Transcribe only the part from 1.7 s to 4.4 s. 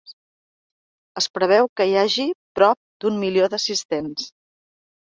que hi hagi prop d’un milió d’assistents.